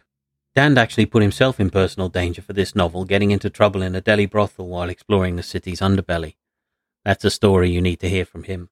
Dand 0.53 0.77
actually 0.77 1.05
put 1.05 1.21
himself 1.21 1.57
in 1.57 1.69
personal 1.69 2.09
danger 2.09 2.41
for 2.41 2.51
this 2.51 2.75
novel, 2.75 3.05
getting 3.05 3.31
into 3.31 3.49
trouble 3.49 3.81
in 3.81 3.95
a 3.95 4.01
Delhi 4.01 4.25
brothel 4.25 4.67
while 4.67 4.89
exploring 4.89 5.37
the 5.37 5.41
city's 5.41 5.79
underbelly. 5.79 6.35
That's 7.05 7.23
a 7.23 7.31
story 7.31 7.69
you 7.69 7.79
need 7.79 8.01
to 8.01 8.09
hear 8.09 8.25
from 8.25 8.43
him. 8.43 8.71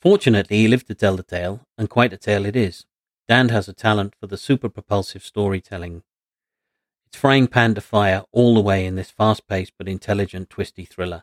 Fortunately, 0.00 0.56
he 0.56 0.66
lived 0.66 0.88
to 0.88 0.96
tell 0.96 1.14
the 1.14 1.22
tale, 1.22 1.60
and 1.78 1.88
quite 1.88 2.12
a 2.12 2.16
tale 2.16 2.44
it 2.44 2.56
is. 2.56 2.86
Dand 3.26 3.50
has 3.50 3.68
a 3.68 3.72
talent 3.72 4.14
for 4.20 4.26
the 4.26 4.36
super 4.36 4.68
propulsive 4.68 5.24
storytelling. 5.24 6.02
It's 7.06 7.16
frying 7.16 7.46
pan 7.46 7.74
to 7.74 7.80
fire 7.80 8.24
all 8.32 8.54
the 8.54 8.60
way 8.60 8.84
in 8.84 8.96
this 8.96 9.10
fast 9.10 9.48
paced 9.48 9.72
but 9.78 9.88
intelligent, 9.88 10.50
twisty 10.50 10.84
thriller. 10.84 11.22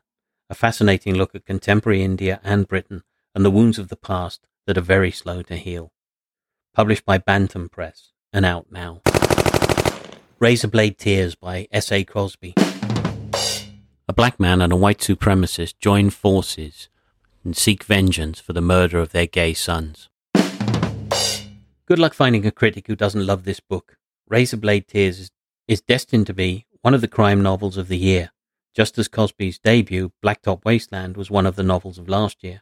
A 0.50 0.56
fascinating 0.56 1.14
look 1.14 1.36
at 1.36 1.46
contemporary 1.46 2.02
India 2.02 2.40
and 2.44 2.68
Britain 2.68 3.04
and 3.36 3.46
the 3.46 3.52
wounds 3.52 3.78
of 3.78 3.90
the 3.90 3.96
past 3.96 4.48
that 4.66 4.80
are 4.80 4.82
very 4.82 5.12
slow 5.12 5.44
to 5.44 5.56
heal. 5.56 5.92
Published 6.74 7.06
by 7.06 7.20
Bantam 7.20 7.70
Press 7.70 8.14
and 8.34 8.46
out 8.46 8.72
now. 8.72 9.02
Razorblade 10.40 10.98
Tears 10.98 11.36
by 11.36 11.68
S.A. 11.72 12.04
Cosby. 12.04 12.56
A 14.08 14.14
black 14.14 14.40
man 14.40 14.60
and 14.60 14.74
a 14.74 14.76
white 14.76 15.00
supremacist 15.00 15.78
join 15.80 16.10
forces 16.10 16.90
and 17.44 17.56
seek 17.56 17.84
vengeance 17.84 18.40
for 18.40 18.54
the 18.54 18.62
murder 18.62 18.98
of 18.98 19.12
their 19.12 19.28
gay 19.28 19.54
sons. 19.54 20.10
Good 21.92 22.00
luck 22.00 22.14
finding 22.14 22.46
a 22.46 22.52
critic 22.52 22.88
who 22.88 22.96
doesn't 22.96 23.26
love 23.26 23.44
this 23.44 23.60
book. 23.60 23.98
Razorblade 24.32 24.88
Tears 24.88 25.20
is, 25.20 25.32
is 25.68 25.82
destined 25.82 26.26
to 26.28 26.34
be 26.34 26.66
one 26.84 26.94
of 26.94 27.02
the 27.02 27.08
crime 27.10 27.44
novels 27.44 27.76
of 27.76 27.90
the 27.90 27.98
year, 27.98 28.32
just 28.74 28.98
as 28.98 29.10
Cosby's 29.10 29.60
debut, 29.60 30.14
Blacktop 30.24 30.64
Wasteland, 30.64 31.18
was 31.18 31.30
one 31.30 31.46
of 31.46 31.58
the 31.58 31.64
novels 31.64 31.98
of 31.98 32.08
last 32.08 32.46
year. 32.46 32.62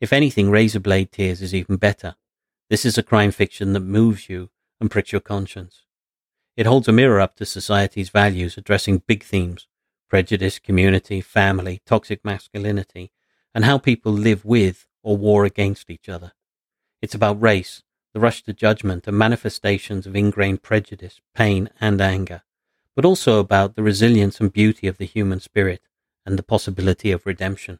If 0.00 0.12
anything, 0.12 0.48
Razorblade 0.48 1.10
Tears 1.10 1.42
is 1.42 1.56
even 1.56 1.74
better. 1.74 2.14
This 2.70 2.84
is 2.84 2.96
a 2.96 3.02
crime 3.02 3.32
fiction 3.32 3.72
that 3.72 3.80
moves 3.80 4.28
you 4.28 4.50
and 4.80 4.92
pricks 4.92 5.10
your 5.10 5.20
conscience. 5.20 5.82
It 6.56 6.66
holds 6.66 6.86
a 6.86 6.92
mirror 6.92 7.20
up 7.20 7.34
to 7.38 7.46
society's 7.46 8.10
values, 8.10 8.56
addressing 8.56 9.02
big 9.08 9.24
themes 9.24 9.66
prejudice, 10.08 10.60
community, 10.60 11.20
family, 11.20 11.80
toxic 11.84 12.24
masculinity, 12.24 13.10
and 13.52 13.64
how 13.64 13.76
people 13.76 14.12
live 14.12 14.44
with 14.44 14.86
or 15.02 15.16
war 15.16 15.44
against 15.44 15.90
each 15.90 16.08
other. 16.08 16.30
It's 17.02 17.16
about 17.16 17.42
race, 17.42 17.82
the 18.16 18.20
rush 18.20 18.42
to 18.42 18.54
judgment, 18.54 19.06
and 19.06 19.18
manifestations 19.18 20.06
of 20.06 20.16
ingrained 20.16 20.62
prejudice, 20.62 21.20
pain, 21.34 21.68
and 21.82 22.00
anger, 22.00 22.40
but 22.94 23.04
also 23.04 23.38
about 23.38 23.76
the 23.76 23.82
resilience 23.82 24.40
and 24.40 24.54
beauty 24.54 24.86
of 24.86 24.96
the 24.96 25.04
human 25.04 25.38
spirit 25.38 25.82
and 26.24 26.38
the 26.38 26.42
possibility 26.42 27.12
of 27.12 27.26
redemption. 27.26 27.78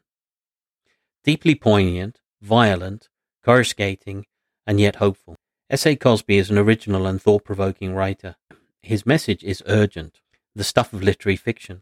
Deeply 1.23 1.55
poignant, 1.55 2.19
violent, 2.39 3.09
coruscating, 3.43 4.27
and 4.67 4.79
yet 4.79 4.97
hopeful. 4.97 5.37
S.A. 5.71 5.95
Cosby 5.95 6.37
is 6.37 6.51
an 6.51 6.59
original 6.59 7.07
and 7.07 7.19
thought 7.19 7.43
provoking 7.43 7.95
writer. 7.95 8.35
His 8.83 9.07
message 9.07 9.43
is 9.43 9.63
urgent, 9.65 10.19
the 10.53 10.63
stuff 10.63 10.93
of 10.93 11.01
literary 11.01 11.35
fiction, 11.35 11.81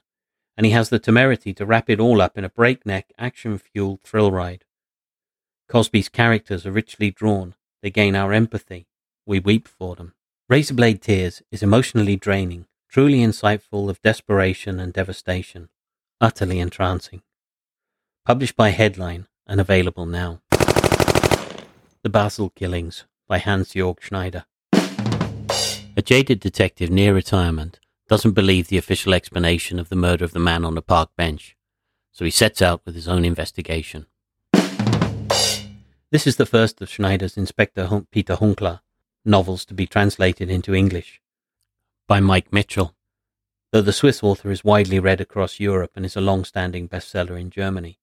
and 0.56 0.66
he 0.66 0.72
has 0.72 0.88
the 0.88 0.98
temerity 0.98 1.54
to 1.56 1.66
wrap 1.66 1.90
it 1.90 2.00
all 2.00 2.22
up 2.22 2.38
in 2.38 2.46
a 2.46 2.50
breakneck, 2.50 3.12
action 3.18 3.58
fueled 3.58 4.00
thrill 4.04 4.32
ride. 4.32 4.64
Cosby's 5.68 6.08
characters 6.08 6.66
are 6.66 6.72
richly 6.72 7.12
drawn, 7.12 7.54
they 7.86 7.92
gain 7.92 8.16
our 8.16 8.34
empathy, 8.34 8.88
we 9.28 9.40
weep 9.40 9.68
for 9.68 9.96
them. 9.96 10.16
Razorblade 10.52 11.02
Tears 11.02 11.44
is 11.52 11.62
emotionally 11.62 12.16
draining, 12.16 12.66
truly 12.90 13.20
insightful 13.20 13.92
of 13.92 14.02
desperation 14.02 14.80
and 14.80 14.92
devastation, 14.92 15.70
utterly 16.20 16.58
entrancing. 16.58 17.22
Published 18.26 18.56
by 18.56 18.70
Headline 18.70 19.28
and 19.46 19.62
available 19.62 20.08
now. 20.08 20.42
The 22.02 22.10
Basel 22.10 22.50
Killings 22.50 23.04
by 23.28 23.38
Hans 23.38 23.76
Georg 23.76 24.02
Schneider. 24.02 24.46
A 24.74 26.02
jaded 26.04 26.40
detective 26.40 26.90
near 26.90 27.14
retirement 27.14 27.80
doesn't 28.10 28.32
believe 28.32 28.70
the 28.70 28.80
official 28.80 29.14
explanation 29.14 29.78
of 29.78 29.90
the 29.90 29.96
murder 29.96 30.26
of 30.26 30.32
the 30.32 30.40
man 30.40 30.66
on 30.66 30.74
the 30.74 30.82
park 30.82 31.12
bench, 31.16 31.56
so 32.12 32.26
he 32.26 32.32
sets 32.32 32.64
out 32.64 32.82
with 32.84 32.96
his 32.96 33.08
own 33.08 33.24
investigation. 33.24 34.08
This 36.16 36.28
is 36.28 36.38
the 36.38 36.46
first 36.46 36.80
of 36.80 36.90
Schneider's 36.90 37.36
Inspector 37.36 38.06
Peter 38.10 38.38
Hunkeler 38.38 38.80
novels 39.26 39.66
to 39.66 39.74
be 39.74 39.86
translated 39.86 40.50
into 40.50 40.74
English 40.74 41.20
by 42.08 42.22
Mike 42.22 42.54
Mitchell, 42.54 42.96
though 43.74 43.82
the 43.82 43.92
Swiss 43.92 44.24
author 44.24 44.50
is 44.50 44.64
widely 44.64 44.98
read 44.98 45.20
across 45.20 45.60
Europe 45.60 45.92
and 45.94 46.06
is 46.06 46.16
a 46.16 46.22
long-standing 46.22 46.88
bestseller 46.88 47.38
in 47.38 47.50
Germany. 47.50 48.00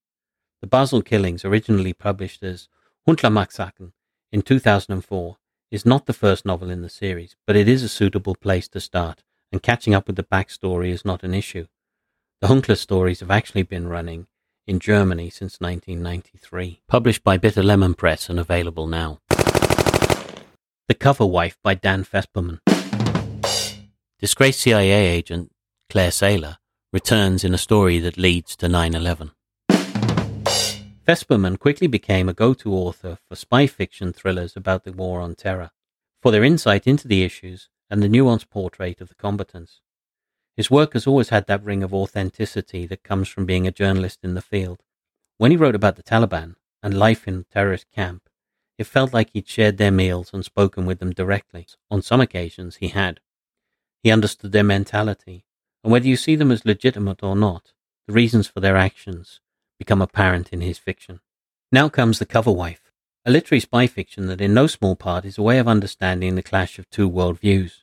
The 0.60 0.66
Basel 0.66 1.00
Killings, 1.00 1.42
originally 1.42 1.94
published 1.94 2.42
as 2.42 2.68
Hunkeler 3.08 3.92
in 4.30 4.42
2004, 4.42 5.38
is 5.70 5.86
not 5.86 6.04
the 6.04 6.12
first 6.12 6.44
novel 6.44 6.68
in 6.68 6.82
the 6.82 6.90
series, 6.90 7.34
but 7.46 7.56
it 7.56 7.66
is 7.66 7.82
a 7.82 7.88
suitable 7.88 8.34
place 8.34 8.68
to 8.68 8.80
start 8.80 9.22
and 9.50 9.62
catching 9.62 9.94
up 9.94 10.06
with 10.06 10.16
the 10.16 10.22
backstory 10.22 10.90
is 10.90 11.06
not 11.06 11.22
an 11.22 11.32
issue. 11.32 11.66
The 12.42 12.48
Hunkeler 12.48 12.76
stories 12.76 13.20
have 13.20 13.30
actually 13.30 13.62
been 13.62 13.88
running 13.88 14.26
in 14.66 14.78
Germany 14.78 15.30
since 15.30 15.60
1993. 15.60 16.82
Published 16.88 17.24
by 17.24 17.36
Bitter 17.36 17.62
Lemon 17.62 17.94
Press 17.94 18.28
and 18.28 18.38
available 18.38 18.86
now. 18.86 19.20
The 20.88 20.94
Cover 20.98 21.26
Wife 21.26 21.58
by 21.62 21.74
Dan 21.74 22.04
Fesperman. 22.04 22.60
Disgraced 24.18 24.60
CIA 24.60 25.08
agent 25.08 25.52
Claire 25.88 26.10
Saylor 26.10 26.56
returns 26.92 27.44
in 27.44 27.54
a 27.54 27.58
story 27.58 27.98
that 27.98 28.16
leads 28.16 28.54
to 28.56 28.68
9 28.68 28.94
11. 28.94 29.32
Fesperman 31.06 31.58
quickly 31.58 31.88
became 31.88 32.28
a 32.28 32.34
go 32.34 32.54
to 32.54 32.72
author 32.72 33.18
for 33.28 33.34
spy 33.34 33.66
fiction 33.66 34.12
thrillers 34.12 34.56
about 34.56 34.84
the 34.84 34.92
war 34.92 35.20
on 35.20 35.34
terror. 35.34 35.70
For 36.20 36.30
their 36.30 36.44
insight 36.44 36.86
into 36.86 37.08
the 37.08 37.24
issues, 37.24 37.68
and 37.90 38.02
the 38.02 38.08
nuanced 38.08 38.48
portrait 38.48 39.02
of 39.02 39.08
the 39.08 39.14
combatants. 39.14 39.80
His 40.56 40.70
work 40.70 40.92
has 40.92 41.06
always 41.06 41.30
had 41.30 41.46
that 41.46 41.64
ring 41.64 41.82
of 41.82 41.94
authenticity 41.94 42.86
that 42.86 43.02
comes 43.02 43.28
from 43.28 43.46
being 43.46 43.66
a 43.66 43.72
journalist 43.72 44.20
in 44.22 44.34
the 44.34 44.42
field. 44.42 44.82
When 45.38 45.50
he 45.50 45.56
wrote 45.56 45.74
about 45.74 45.96
the 45.96 46.02
Taliban 46.02 46.56
and 46.82 46.98
life 46.98 47.26
in 47.26 47.40
a 47.40 47.52
terrorist 47.52 47.86
camp, 47.90 48.28
it 48.78 48.84
felt 48.84 49.12
like 49.12 49.30
he'd 49.32 49.48
shared 49.48 49.78
their 49.78 49.90
meals 49.90 50.30
and 50.32 50.44
spoken 50.44 50.86
with 50.86 50.98
them 50.98 51.12
directly. 51.12 51.66
On 51.90 52.02
some 52.02 52.20
occasions, 52.20 52.76
he 52.76 52.88
had. 52.88 53.20
He 54.02 54.10
understood 54.10 54.52
their 54.52 54.64
mentality, 54.64 55.44
and 55.82 55.92
whether 55.92 56.06
you 56.06 56.16
see 56.16 56.36
them 56.36 56.50
as 56.50 56.64
legitimate 56.64 57.22
or 57.22 57.36
not, 57.36 57.72
the 58.06 58.12
reasons 58.12 58.46
for 58.46 58.60
their 58.60 58.76
actions 58.76 59.40
become 59.78 60.02
apparent 60.02 60.52
in 60.52 60.60
his 60.60 60.78
fiction. 60.78 61.20
Now 61.70 61.88
comes 61.88 62.18
The 62.18 62.26
Cover 62.26 62.52
Wife, 62.52 62.92
a 63.24 63.30
literary 63.30 63.60
spy 63.60 63.86
fiction 63.86 64.26
that 64.26 64.40
in 64.40 64.52
no 64.52 64.66
small 64.66 64.96
part 64.96 65.24
is 65.24 65.38
a 65.38 65.42
way 65.42 65.58
of 65.58 65.68
understanding 65.68 66.34
the 66.34 66.42
clash 66.42 66.78
of 66.78 66.90
two 66.90 67.08
worldviews. 67.08 67.82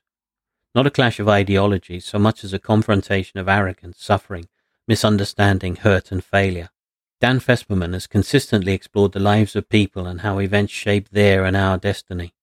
Not 0.76 0.86
a 0.86 0.92
clash 0.92 1.20
of 1.20 1.28
ideologies 1.28 2.06
so 2.06 2.20
much 2.20 2.44
as 2.44 2.54
a 2.54 2.60
confrontation 2.60 3.40
of 3.40 3.50
arrogance, 3.50 4.04
suffering, 4.04 4.48
misunderstanding, 4.88 5.78
hurt, 5.78 6.12
and 6.12 6.24
failure. 6.24 6.70
Dan 7.20 7.40
Fesperman 7.40 7.94
has 7.94 8.08
consistently 8.08 8.74
explored 8.74 9.12
the 9.12 9.20
lives 9.20 9.56
of 9.56 9.68
people 9.68 10.06
and 10.06 10.22
how 10.22 10.40
events 10.40 10.72
shape 10.72 11.10
their 11.10 11.44
and 11.44 11.58
our 11.58 11.78
destiny. 11.78 12.34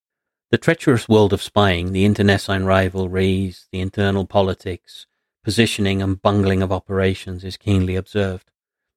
The 0.51 0.59
treacherous 0.59 1.09
world 1.09 1.33
of 1.33 1.43
spying, 1.43 1.93
the 1.93 2.05
internecine 2.05 2.65
rivalries, 2.65 3.69
the 3.73 3.81
internal 3.81 4.27
politics, 4.27 5.07
positioning 5.43 6.03
and 6.03 6.21
bungling 6.21 6.63
of 6.63 6.73
operations 6.73 7.43
is 7.43 7.57
keenly 7.57 7.97
observed. 7.97 8.51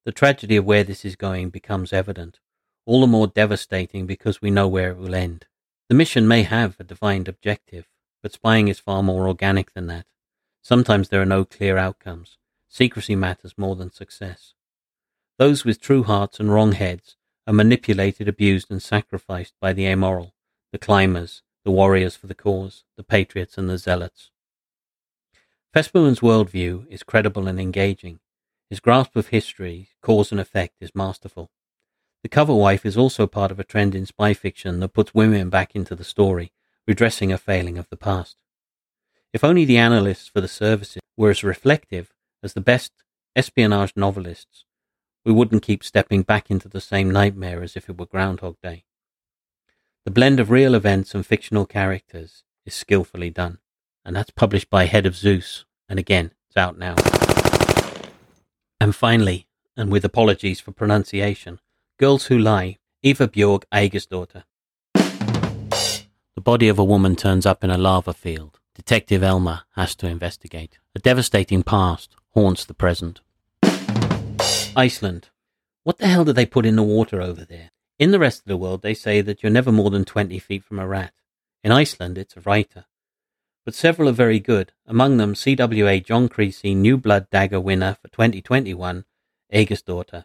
The 0.04 0.12
tragedy 0.12 0.56
of 0.56 0.64
where 0.64 0.84
this 0.84 1.04
is 1.04 1.16
going 1.16 1.50
becomes 1.50 1.92
evident, 1.92 2.40
all 2.86 3.00
the 3.00 3.06
more 3.06 3.26
devastating 3.26 4.06
because 4.06 4.42
we 4.42 4.50
know 4.50 4.68
where 4.68 4.90
it 4.90 4.98
will 4.98 5.14
end. 5.14 5.46
The 5.88 5.94
mission 5.94 6.28
may 6.28 6.42
have 6.42 6.76
a 6.78 6.84
defined 6.84 7.26
objective, 7.26 7.86
but 8.22 8.32
spying 8.32 8.68
is 8.68 8.78
far 8.78 9.02
more 9.02 9.26
organic 9.26 9.72
than 9.72 9.86
that. 9.86 10.06
Sometimes 10.62 11.08
there 11.08 11.22
are 11.22 11.26
no 11.26 11.44
clear 11.44 11.78
outcomes. 11.78 12.36
Secrecy 12.68 13.16
matters 13.16 13.54
more 13.56 13.76
than 13.76 13.90
success. 13.90 14.54
Those 15.38 15.64
with 15.64 15.80
true 15.80 16.02
hearts 16.02 16.38
and 16.38 16.52
wrong 16.52 16.72
heads 16.72 17.16
are 17.46 17.52
manipulated, 17.52 18.28
abused, 18.28 18.70
and 18.70 18.82
sacrificed 18.82 19.54
by 19.60 19.72
the 19.72 19.86
amoral, 19.86 20.34
the 20.70 20.78
climbers, 20.78 21.42
the 21.64 21.70
warriors 21.70 22.14
for 22.14 22.26
the 22.26 22.34
cause, 22.34 22.84
the 22.96 23.02
patriots, 23.02 23.58
and 23.58 23.68
the 23.68 23.78
zealots. 23.78 24.30
Fesperman's 25.72 26.20
worldview 26.20 26.86
is 26.90 27.02
credible 27.02 27.48
and 27.48 27.60
engaging. 27.60 28.20
His 28.68 28.80
grasp 28.80 29.16
of 29.16 29.28
history, 29.28 29.88
cause, 30.02 30.30
and 30.30 30.40
effect 30.40 30.76
is 30.80 30.94
masterful. 30.94 31.50
The 32.22 32.28
cover 32.28 32.54
wife 32.54 32.84
is 32.84 32.96
also 32.96 33.26
part 33.26 33.50
of 33.50 33.58
a 33.58 33.64
trend 33.64 33.94
in 33.94 34.04
spy 34.04 34.34
fiction 34.34 34.80
that 34.80 34.92
puts 34.92 35.14
women 35.14 35.48
back 35.48 35.74
into 35.74 35.94
the 35.94 36.04
story, 36.04 36.52
redressing 36.90 37.32
a 37.32 37.38
failing 37.38 37.78
of 37.78 37.88
the 37.88 37.96
past. 37.96 38.34
If 39.32 39.44
only 39.44 39.64
the 39.64 39.78
analysts 39.78 40.26
for 40.26 40.40
the 40.40 40.48
services 40.48 41.00
were 41.16 41.30
as 41.30 41.44
reflective 41.44 42.12
as 42.42 42.52
the 42.52 42.60
best 42.60 42.90
espionage 43.36 43.92
novelists, 43.94 44.64
we 45.24 45.30
wouldn't 45.30 45.62
keep 45.62 45.84
stepping 45.84 46.22
back 46.22 46.50
into 46.50 46.68
the 46.68 46.80
same 46.80 47.08
nightmare 47.08 47.62
as 47.62 47.76
if 47.76 47.88
it 47.88 47.96
were 47.96 48.06
Groundhog 48.06 48.56
Day. 48.60 48.82
The 50.04 50.10
blend 50.10 50.40
of 50.40 50.50
real 50.50 50.74
events 50.74 51.14
and 51.14 51.24
fictional 51.24 51.64
characters 51.64 52.42
is 52.66 52.74
skillfully 52.74 53.30
done, 53.30 53.58
and 54.04 54.16
that's 54.16 54.32
published 54.32 54.68
by 54.68 54.86
Head 54.86 55.06
of 55.06 55.14
Zeus, 55.14 55.66
and 55.88 55.96
again, 55.96 56.32
it's 56.48 56.56
out 56.56 56.76
now. 56.76 56.96
And 58.80 58.96
finally, 58.96 59.46
and 59.76 59.92
with 59.92 60.04
apologies 60.04 60.58
for 60.58 60.72
pronunciation, 60.72 61.60
Girls 62.00 62.26
Who 62.26 62.36
Lie, 62.36 62.78
Eva 63.04 63.28
Bjorg 63.28 63.62
Ægisdóttir. 63.72 64.42
The 66.40 66.52
body 66.52 66.68
of 66.68 66.78
a 66.78 66.84
woman 66.84 67.16
turns 67.16 67.44
up 67.44 67.62
in 67.62 67.68
a 67.68 67.76
lava 67.76 68.14
field. 68.14 68.60
Detective 68.74 69.22
Elma 69.22 69.66
has 69.76 69.94
to 69.96 70.06
investigate. 70.06 70.78
A 70.94 70.98
devastating 70.98 71.62
past 71.62 72.16
haunts 72.30 72.64
the 72.64 72.72
present. 72.72 73.20
Iceland. 74.74 75.28
What 75.82 75.98
the 75.98 76.06
hell 76.06 76.24
do 76.24 76.32
they 76.32 76.46
put 76.46 76.64
in 76.64 76.76
the 76.76 76.82
water 76.82 77.20
over 77.20 77.44
there? 77.44 77.72
In 77.98 78.10
the 78.10 78.18
rest 78.18 78.40
of 78.40 78.46
the 78.46 78.56
world, 78.56 78.80
they 78.80 78.94
say 78.94 79.20
that 79.20 79.42
you're 79.42 79.52
never 79.52 79.70
more 79.70 79.90
than 79.90 80.06
20 80.06 80.38
feet 80.38 80.64
from 80.64 80.78
a 80.78 80.86
rat. 80.86 81.12
In 81.62 81.72
Iceland, 81.72 82.16
it's 82.16 82.38
a 82.38 82.40
writer. 82.40 82.86
But 83.66 83.74
several 83.74 84.08
are 84.08 84.12
very 84.12 84.40
good, 84.40 84.72
among 84.86 85.18
them 85.18 85.34
CWA 85.34 86.02
John 86.02 86.30
Creasey 86.30 86.74
New 86.74 86.96
Blood 86.96 87.28
Dagger 87.28 87.60
winner 87.60 87.98
for 88.00 88.08
2021, 88.08 89.04
Ægisdóttir, 89.52 90.24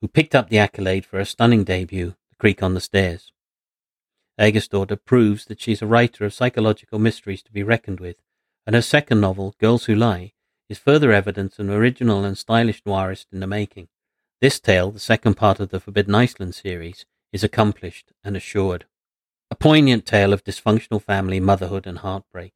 who 0.00 0.08
picked 0.08 0.34
up 0.34 0.48
the 0.48 0.58
accolade 0.58 1.04
for 1.04 1.18
her 1.18 1.26
stunning 1.26 1.64
debut, 1.64 2.14
The 2.30 2.36
Creak 2.38 2.62
on 2.62 2.72
the 2.72 2.80
Stairs. 2.80 3.30
Ægisdóttir 4.38 5.04
proves 5.04 5.46
that 5.46 5.60
she's 5.60 5.82
a 5.82 5.86
writer 5.86 6.24
of 6.24 6.32
psychological 6.32 6.98
mysteries 6.98 7.42
to 7.42 7.52
be 7.52 7.62
reckoned 7.62 7.98
with, 7.98 8.22
and 8.66 8.76
her 8.76 8.82
second 8.82 9.20
novel, 9.20 9.54
Girls 9.58 9.86
Who 9.86 9.94
Lie, 9.94 10.32
is 10.68 10.78
further 10.78 11.10
evidence 11.10 11.58
of 11.58 11.68
an 11.68 11.74
original 11.74 12.24
and 12.24 12.38
stylish 12.38 12.82
noirist 12.86 13.28
in 13.32 13.40
the 13.40 13.46
making. 13.46 13.88
This 14.40 14.60
tale, 14.60 14.92
the 14.92 15.00
second 15.00 15.34
part 15.34 15.58
of 15.58 15.70
the 15.70 15.80
Forbidden 15.80 16.14
Iceland 16.14 16.54
series, 16.54 17.04
is 17.32 17.42
accomplished 17.42 18.12
and 18.22 18.36
assured. 18.36 18.84
A 19.50 19.56
poignant 19.56 20.06
tale 20.06 20.32
of 20.32 20.44
dysfunctional 20.44 21.02
family, 21.02 21.40
motherhood, 21.40 21.86
and 21.86 21.98
heartbreak. 21.98 22.52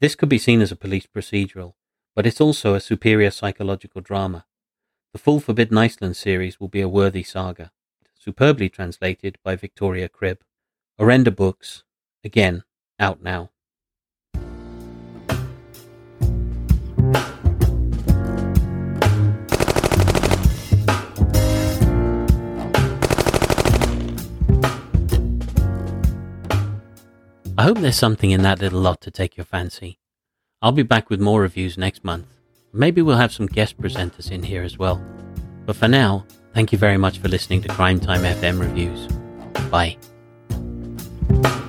This 0.00 0.14
could 0.14 0.28
be 0.28 0.38
seen 0.38 0.60
as 0.60 0.72
a 0.72 0.76
police 0.76 1.06
procedural, 1.06 1.74
but 2.14 2.26
it's 2.26 2.40
also 2.40 2.74
a 2.74 2.80
superior 2.80 3.30
psychological 3.30 4.02
drama. 4.02 4.44
The 5.12 5.18
full 5.18 5.40
Forbidden 5.40 5.78
Iceland 5.78 6.16
series 6.16 6.60
will 6.60 6.68
be 6.68 6.80
a 6.80 6.88
worthy 6.88 7.22
saga, 7.22 7.70
superbly 8.18 8.68
translated 8.68 9.38
by 9.42 9.56
Victoria 9.56 10.08
Cribb. 10.08 10.40
Orenda 11.00 11.34
Books, 11.34 11.82
again, 12.22 12.62
out 13.00 13.20
now. 13.20 13.50
I 27.56 27.62
hope 27.62 27.78
there's 27.78 27.96
something 27.96 28.30
in 28.30 28.42
that 28.42 28.60
little 28.60 28.80
lot 28.80 29.00
to 29.00 29.10
take 29.10 29.36
your 29.36 29.44
fancy. 29.44 29.98
I'll 30.62 30.72
be 30.72 30.82
back 30.84 31.10
with 31.10 31.20
more 31.20 31.40
reviews 31.40 31.76
next 31.76 32.04
month. 32.04 32.26
Maybe 32.72 33.02
we'll 33.02 33.16
have 33.16 33.32
some 33.32 33.46
guest 33.46 33.80
presenters 33.80 34.30
in 34.30 34.44
here 34.44 34.62
as 34.62 34.78
well. 34.78 35.02
But 35.66 35.76
for 35.76 35.88
now, 35.88 36.24
thank 36.52 36.70
you 36.70 36.78
very 36.78 36.98
much 36.98 37.18
for 37.18 37.28
listening 37.28 37.62
to 37.62 37.68
Crime 37.68 37.98
Time 37.98 38.22
FM 38.22 38.60
reviews. 38.60 39.08
Bye. 39.70 39.96
Bye. 41.28 41.63